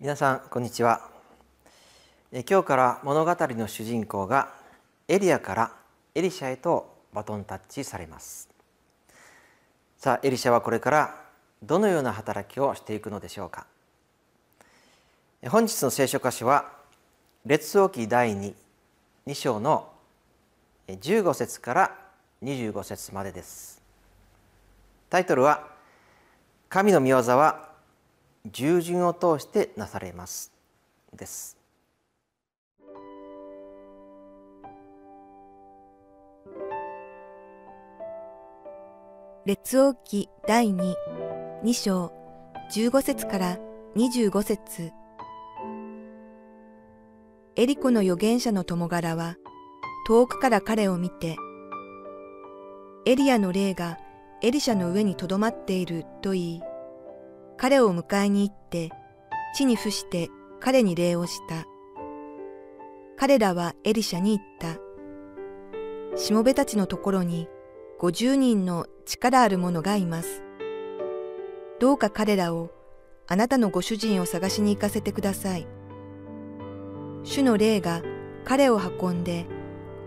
[0.00, 1.10] 皆さんこんにちは。
[2.30, 4.54] え今日から物語の主人公が
[5.08, 5.72] エリアから
[6.14, 8.48] エリシャへとバトンタッチされます。
[9.96, 11.24] さあエリシャはこれから
[11.64, 13.66] どのような働きをしていくのでしょうか。
[15.48, 16.70] 本日の聖書箇所は
[17.44, 18.54] 列王記第2
[19.26, 19.90] 2章の
[20.86, 21.96] 15節から
[22.44, 23.82] 25節までです。
[25.10, 25.66] タイトルは
[26.68, 27.67] 神の御業は
[28.52, 30.52] 従順を通してなされます。
[31.14, 31.56] です。
[39.44, 40.94] 列王記第2、
[41.64, 42.12] 2章
[42.70, 43.58] 15節から
[43.96, 44.92] 25節。
[47.56, 49.36] エリコの預言者の友柄は
[50.06, 51.36] 遠くから彼を見て、
[53.06, 53.98] エリアの霊が
[54.42, 56.62] エリシャの上にとどまっていると言い、
[57.58, 58.90] 彼を迎えに行って、
[59.54, 61.66] 地に伏して彼に礼をした。
[63.16, 66.16] 彼らはエリシャに言った。
[66.16, 67.48] しもべたちのところに
[67.98, 70.44] 五十人の力ある者がいます。
[71.80, 72.70] どうか彼らを
[73.26, 75.66] あなたのご主人を探しに行かせてください。
[77.24, 78.02] 主の霊が
[78.44, 79.46] 彼を運んで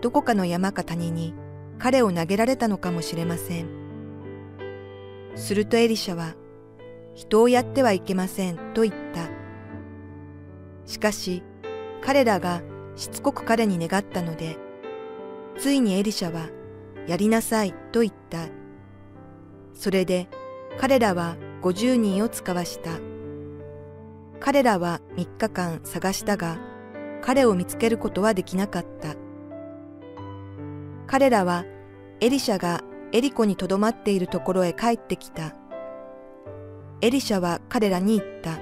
[0.00, 1.34] どこかの山か谷に
[1.78, 3.68] 彼を投げられたのかもしれません。
[5.34, 6.34] するとエリシャは
[7.14, 9.28] 人をやってはいけませんと言った。
[10.86, 11.42] しかし
[12.02, 12.62] 彼らが
[12.96, 14.56] しつこく彼に願ったので、
[15.56, 16.48] ついにエリシャは
[17.06, 18.48] やりなさいと言った。
[19.74, 20.28] それで
[20.78, 22.90] 彼らは五十人を使わした。
[24.40, 26.58] 彼らは三日間探したが、
[27.20, 29.14] 彼を見つけることはできなかった。
[31.06, 31.64] 彼らは
[32.20, 35.54] エリシャがエリコにとどまっているところへ帰ってきた。
[37.02, 38.60] エリシャは彼らに言った。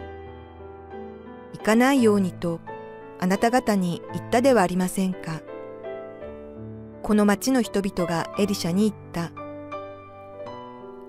[1.52, 2.60] 行かないようにと
[3.18, 5.42] あなた方に言ったではありませんか。
[7.02, 9.30] この町の人々がエリシャに言った。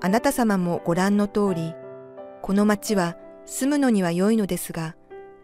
[0.01, 1.73] あなた様もご覧の通り、
[2.41, 3.15] この町は
[3.45, 4.97] 住むのには良いのですが、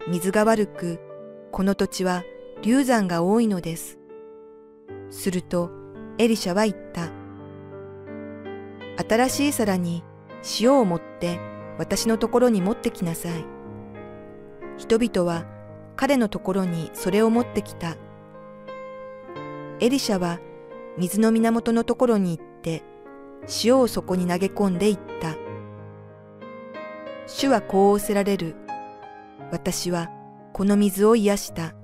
[0.09, 1.00] 水が悪く、
[1.54, 2.24] この土地は
[2.62, 3.98] 流山が多いのです。
[5.09, 5.72] すると、
[6.18, 7.12] エリシャは言った。
[9.08, 10.04] 新しい皿に
[10.59, 11.40] 塩を持って
[11.77, 13.45] 私のところに持ってきなさい。
[14.77, 15.45] 人々は
[15.95, 17.97] 彼のところにそれを持ってきた。
[19.79, 20.39] エリシャは
[20.97, 22.83] 水の源のところに行って
[23.63, 25.35] 塩をそこに投げ込んでいった。
[27.27, 28.55] 主はこう仰せられる。
[29.51, 30.09] 私は
[30.53, 31.75] この水を癒した。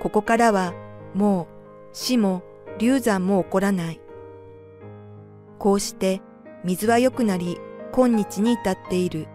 [0.00, 0.72] ここからは
[1.14, 1.46] もう
[1.92, 2.42] 死も
[2.78, 4.00] 流産も起こらない。
[5.58, 6.22] こうして
[6.64, 7.58] 水は良くなり
[7.92, 9.26] 今日に至っている。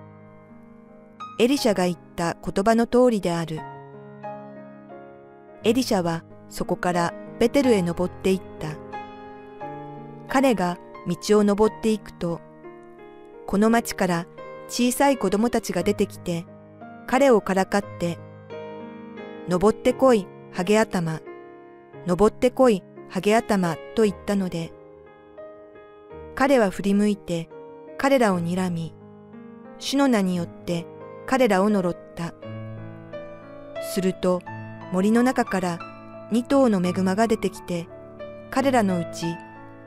[1.39, 3.59] エリシャが言った言葉の通りである。
[5.63, 8.69] エリシャはそこからベテルへ登っていった。
[10.29, 12.39] 彼が道を登っていくと、
[13.45, 14.25] この町から
[14.67, 16.45] 小さい子供たちが出てきて、
[17.07, 18.17] 彼をからかって、
[19.49, 21.21] 登ってこい、ハゲ頭、
[22.07, 24.71] 登ってこい、ハゲ頭と言ったので、
[26.35, 27.49] 彼は振り向いて
[28.05, 28.93] 彼らを睨み、
[29.79, 30.85] 主の名によって
[31.25, 32.35] 彼らを呪った。
[33.81, 34.43] すると
[34.91, 35.79] 森の中から
[36.31, 37.87] 二頭の恵まが出てきて、
[38.51, 39.25] 彼らのうち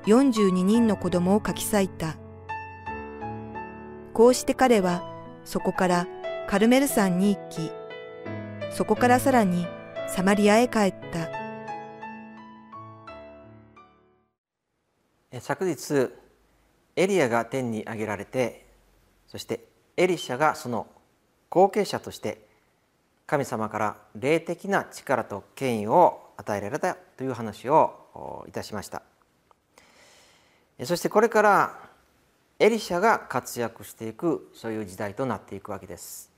[0.07, 2.17] 42人の子供を書き裂いた。
[4.15, 5.05] こうして彼は
[5.45, 6.09] そこから
[6.49, 7.71] カルメル山に行き、
[8.73, 9.65] そこからさらに
[10.09, 10.95] サマリアへ帰っ
[15.31, 15.41] た。
[15.41, 16.11] 昨日
[16.99, 18.67] エリアが天に上げられて
[19.29, 19.61] そして
[19.97, 20.89] エリシャがその
[21.49, 22.45] 後継者として
[23.25, 29.03] 神様から霊的な力と権威を与えられたという話をいたしました。
[30.85, 31.79] そしてこれから
[32.59, 36.33] エリシャが活躍していくそういう時代となっていくわけです。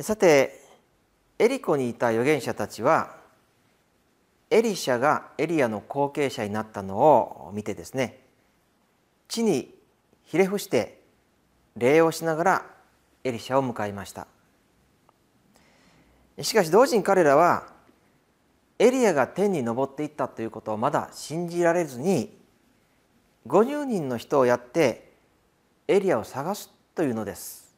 [0.00, 0.62] さて
[1.38, 3.16] エリコにいた預言者たちは
[4.50, 8.25] エリシャがエリアの後継者になったのを見てですね
[9.28, 9.74] 地に
[10.24, 11.00] ひれ伏して
[11.76, 12.66] 礼をしながら
[13.24, 14.26] エリシャを迎えました
[16.42, 17.68] しかし同時に彼らは
[18.78, 22.36] エリアが天に昇っていったということをまだ信じられずに
[23.46, 25.12] 50人の人をやって
[25.88, 27.74] エリアを探すというのです。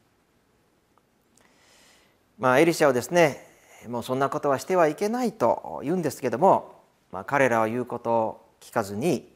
[2.38, 3.46] まあ、エリシャはですね
[3.88, 9.32] もうそんなことはしてはいけないと言うんですけども、まあ、彼らは言うことを聞かずに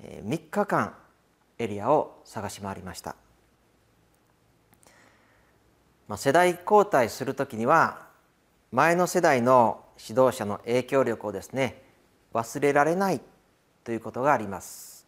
[0.00, 0.94] 3日間
[1.58, 3.16] エリアを探し回りました、
[6.08, 8.06] まあ、世代交代する時には
[8.72, 11.82] 前の世代の指導者の影響力をですね
[12.34, 13.20] 忘れられない
[13.84, 15.06] ということがあります。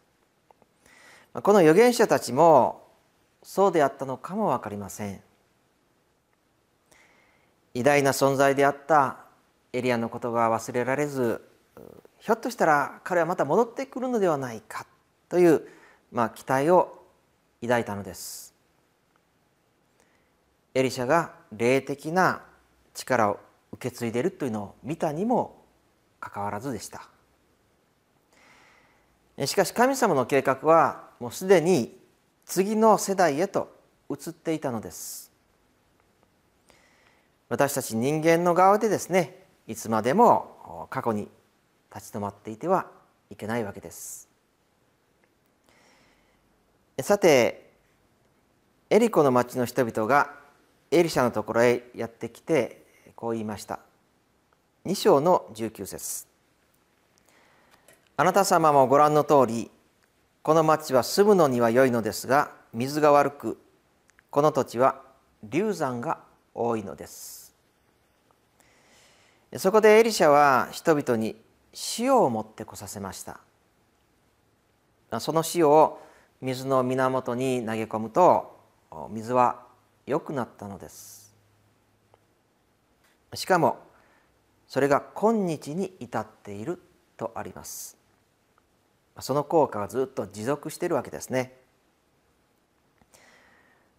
[1.35, 2.89] この預言者たちも
[3.43, 5.21] そうであったのかも分かりません。
[7.75, 9.19] 偉大な存在であった
[9.73, 11.43] エリアのことが忘れられず
[12.19, 14.87] ひょっとしたら彼はまた戻ってくるのではないか
[15.29, 15.69] という、
[16.13, 17.05] まあ、期待を
[17.61, 18.55] 抱いたのです。
[20.75, 22.43] エリシャが霊的な
[22.95, 23.41] 力を
[23.73, 25.65] 受け継いでいるというのを見たにも
[26.21, 27.09] かかわらずでした。
[29.47, 31.97] しかし神様の計画はもうすでに
[32.45, 33.73] 次の世代へと
[34.11, 35.31] 移っていたのです。
[37.49, 41.29] 私たち人間の側でですねいつまでも過去に
[41.95, 42.87] 立ち止まっていては
[43.31, 44.28] いけないわけです。
[47.01, 47.71] さて
[48.91, 50.35] エリコの町の人々が
[50.91, 52.83] エリシャのところへやってきて
[53.15, 53.79] こう言いました。
[54.85, 56.27] 2章の19節。
[58.17, 59.71] あなた様もご覧の通り
[60.43, 63.59] この町は住むのには良いのですが水が悪く
[64.31, 65.01] この土地は
[65.45, 66.19] 流産が
[66.53, 67.55] 多いのです。
[69.57, 71.37] そこでエリシャは人々に
[71.99, 73.39] 塩を持ってこさせました。
[75.21, 76.01] その塩を
[76.41, 78.57] 水の源に投げ込むと
[79.11, 79.63] 水は
[80.07, 81.35] 良くなったのです。
[83.35, 83.79] しかも
[84.67, 86.81] それが今日に至っている
[87.17, 87.97] とあります。
[89.21, 91.55] その効果がずっと持続しているわけですね。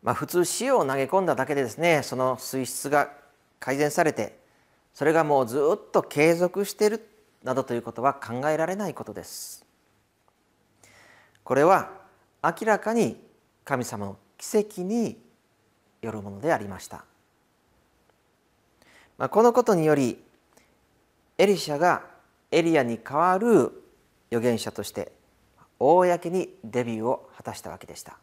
[0.02, 3.12] まあ、普通塩を投げ込んだだけでですねその水質が
[3.60, 4.40] 改善されて
[4.94, 7.06] それがもうずっと継続している
[7.44, 9.66] などということは考えられないことです。
[11.44, 11.99] これは
[12.44, 13.18] 明らかに
[13.66, 15.18] 神様の奇跡に
[16.02, 17.04] よるものでありました。
[19.18, 20.24] まあ、このことにより
[21.38, 22.04] エリシャが
[22.52, 23.84] エリアに代わる
[24.32, 25.12] 預言者として
[25.78, 28.18] 公にデビューを果たしたわけでした。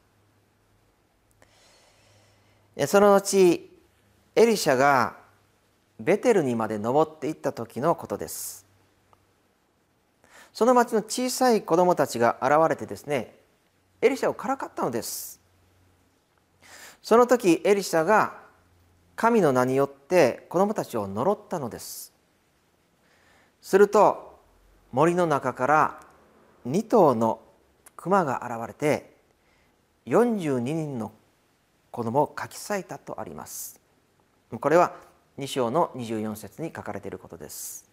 [2.87, 3.71] その後
[4.35, 5.17] エリシャが
[5.99, 8.67] ベテルにまで登っていった時のことです。
[10.53, 13.36] その町の小さい子供たちが現れてですね
[14.01, 15.41] エリシャをからかったのです。
[17.03, 18.39] その時エリシャが
[19.15, 22.13] 神の名によって子供たちを呪ったのです。
[23.61, 24.41] すると
[24.93, 26.01] 森の中から
[26.67, 27.41] 2頭の
[27.97, 29.15] 熊が現れて
[30.07, 31.13] 42人の
[31.91, 33.81] 子供を書き裂いたとあります。
[34.61, 34.95] これは
[35.39, 37.91] 2章の24節に書かれていることです、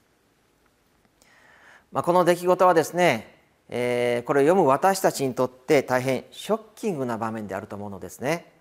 [1.92, 3.33] まあ、この出来事はですね、
[3.70, 8.52] えー、これを読む私たちにとって大変ショッキングな場面であると思うのですね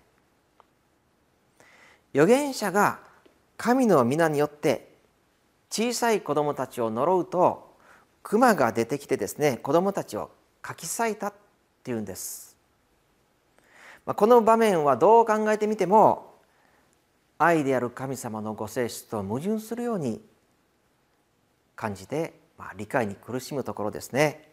[2.13, 2.99] 預言者が
[3.57, 4.93] 神の皆によって
[5.69, 7.73] 小さい子供たちを呪うと
[8.21, 10.31] 熊が出てきてですね子供たちを
[10.61, 11.33] かき裂いたっ
[11.83, 12.55] ていうんです。
[14.05, 16.33] この場面はどう考えてみても
[17.37, 20.21] 愛である神様のご性質と矛盾するように
[21.75, 24.52] 感じて、まあ、理解に苦しむところですね。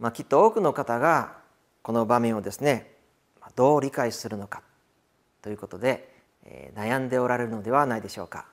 [0.00, 1.36] まあ、きっと多くの方が
[1.82, 2.90] この場面をですね
[3.54, 4.62] どう理解するのか
[5.42, 6.08] ということで、
[6.44, 8.46] え悩んでおられるのではないでしょうか。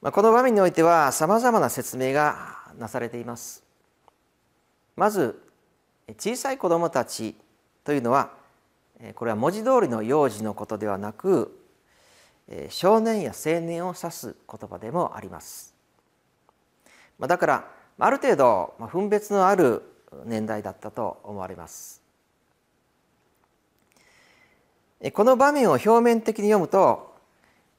[0.00, 3.62] まあこの場面においてはさまざまな説明がなされています。
[4.96, 5.42] まず
[6.18, 7.34] 小さい子どもたち
[7.84, 8.30] というのは
[9.14, 11.56] これは文字通りの幼児のことではなく
[12.68, 15.74] 少年や青年を指す言葉でもあります。
[17.20, 19.82] だからある程度分別のある
[20.24, 22.02] 年代だったと思われます。
[25.12, 27.14] この場面を表面的に読むと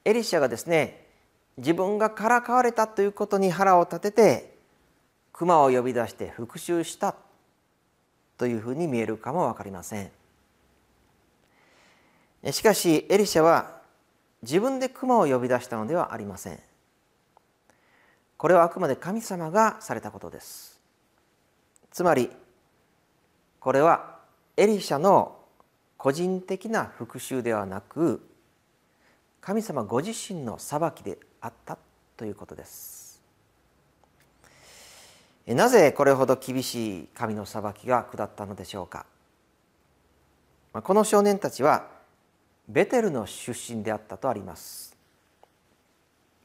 [0.06, 1.06] エリシャがですね
[1.58, 4.58] 自分がからかわれたということに腹を立てて
[5.32, 7.16] 熊を呼び出して復讐した
[8.38, 10.12] というふうに見えるかも分かりません
[12.52, 13.82] しかしエリシャは
[14.42, 16.60] 自分で熊を呼び出したのではありません
[18.42, 20.82] これはあくまで神様がされたことです。
[21.92, 22.32] つまり
[23.60, 24.18] これは
[24.58, 25.38] エリシャの
[25.96, 28.28] 個人的な復讐ではなく
[29.42, 31.78] 神様ご自身の裁きであった
[32.18, 33.22] ということです。
[35.46, 39.06] なぜこれほど厳しい神の裁きが下ったのでしょうか。
[40.74, 41.86] この少年たちは
[42.68, 44.98] ベテルの出身であったとあります。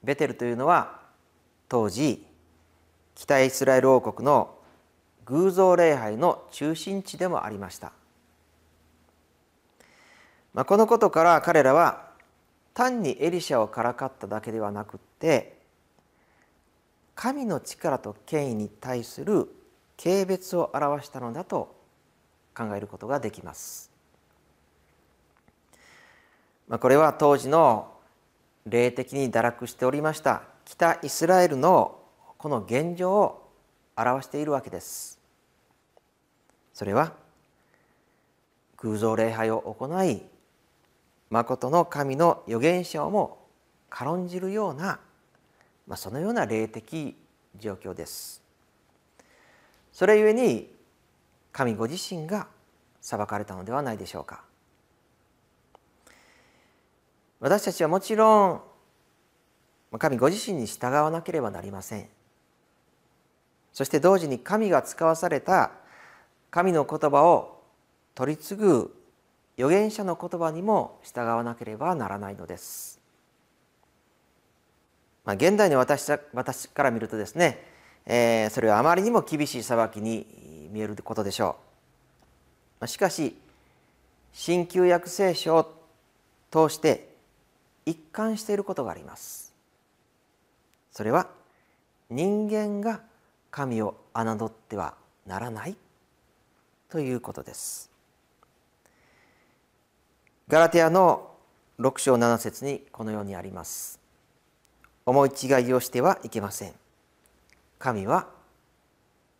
[0.05, 1.06] ベテルというのは
[1.69, 2.25] 当時
[3.15, 4.55] 北イスラエル王国の
[5.25, 7.93] 偶像礼拝の中心地でもありました、
[10.55, 12.07] まあ、このことから彼らは
[12.75, 15.57] 単にエリシャをからかっただけではなくって
[17.15, 19.49] 神の力と権威に対する
[20.01, 21.75] 軽蔑を表したのだと
[22.55, 23.91] 考えることができます。
[26.69, 27.93] まあ、これは当時の
[28.67, 31.99] 霊的に堕落しておりました北イスラエルの
[32.37, 33.51] この現状を
[33.97, 35.19] 表しているわけです。
[36.75, 37.15] それは
[38.77, 40.23] 偶像礼拝を行い
[41.31, 43.39] 誠の神の預言者をも
[43.89, 45.01] 軽んじるような、
[45.87, 47.17] まあ、そのような霊的
[47.59, 48.43] 状況です。
[49.93, 50.71] それゆえに
[51.53, 52.49] 神ご自身が
[53.01, 54.43] 裁かれたのではないでしょうか。
[57.39, 58.76] 私たちはもちろん
[59.99, 62.09] 神ご自身に従わなければなりません
[63.73, 65.71] そして同時に神が使わされた
[66.51, 67.63] 神の言葉を
[68.15, 68.97] 取り次ぐ
[69.59, 72.99] 預言者の言葉にも従わなければならないのです。
[75.25, 77.63] まあ、現代の私私から見るとですね、
[78.07, 81.53] えー、それはあまりにも厳しい裁きに見えることでしょう。
[82.81, 83.37] まあ、しかし
[84.33, 85.75] 新旧約聖書を
[86.51, 87.15] 通して
[87.85, 89.46] 一貫していることがあります。
[90.97, 91.29] それは
[92.09, 93.03] 人間が
[93.51, 94.95] 神を侮っては
[95.27, 95.77] ならない
[96.89, 97.91] ということです。
[100.49, 101.35] ガラテヤの
[101.79, 104.01] 6章7節にこのようにあります。
[105.05, 106.73] 思い違いをしてはいけません。
[107.79, 108.29] 神は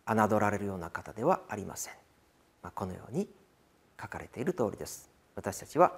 [0.05, 1.93] 侮られるような方ではありません。
[2.61, 3.27] まあ、このように
[3.99, 5.09] 書かれている通りです。
[5.33, 5.97] 私たちは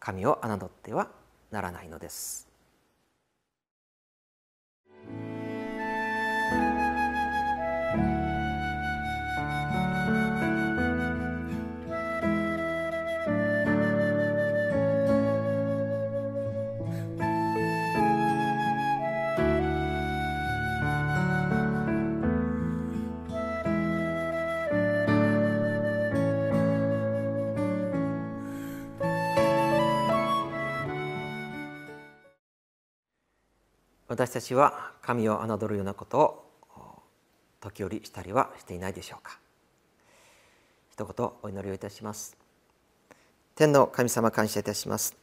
[0.00, 1.08] 神を侮っては
[1.52, 2.45] ならないのです。
[34.16, 37.02] 私たちは神を侮るようなことを
[37.60, 39.38] 時折したりはしていないでしょうか。
[40.90, 42.34] 一言お祈りをいたします。
[43.54, 45.14] 天の神様感謝いたします。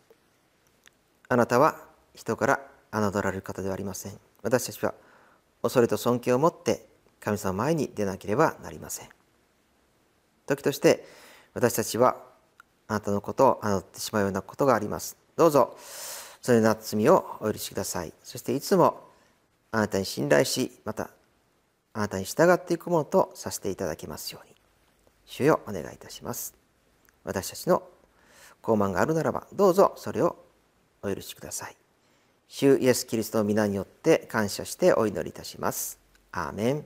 [1.27, 1.75] あなたは
[2.13, 2.59] 人から
[2.91, 4.19] 侮られる方ではありません。
[4.43, 4.93] 私たちは
[5.63, 6.85] 恐れと尊敬を持って
[7.19, 9.09] 神様前に出なければなりません。
[10.45, 11.03] 時として
[11.55, 12.17] 私たちは
[12.87, 15.17] あなたのことを侮ってしまうようなことがあります。
[15.35, 15.75] どうぞ。
[16.43, 18.13] そのような罪をお許しください。
[18.21, 19.01] そしていつも
[19.71, 21.09] あなたに信頼しまた
[21.93, 24.53] あなたに従っていくものとさせていただきますように。
[25.25, 26.53] 主よお願いいたします。
[27.23, 27.81] 私たちの
[28.61, 30.35] 傲慢があるならばどうぞそれを
[31.01, 31.77] お許しください。
[32.49, 35.97] 主イエス・キリストの皆によって感謝してお祈りいたします。
[36.33, 36.85] アーメン。